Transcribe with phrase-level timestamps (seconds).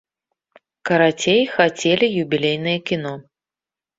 [0.89, 3.13] Карацей, хацелі юбілейнае кіно.